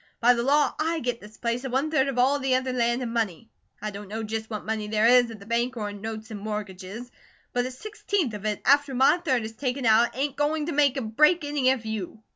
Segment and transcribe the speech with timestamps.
[0.19, 3.03] By the law, I get this place and one third of all the other land
[3.03, 3.51] and money.
[3.83, 6.39] I don't know just what money there is at the bank or in notes and
[6.39, 7.11] mortgages,
[7.53, 10.97] but a sixteenth of it after my third is taken out ain't going to make
[10.97, 12.23] or break any of you.